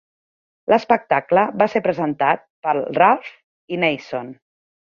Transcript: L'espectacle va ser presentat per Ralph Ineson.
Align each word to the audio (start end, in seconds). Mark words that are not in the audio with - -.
L'espectacle 0.71 1.43
va 1.59 1.67
ser 1.75 1.83
presentat 1.89 2.43
per 2.69 2.75
Ralph 2.99 3.31
Ineson. 3.79 4.37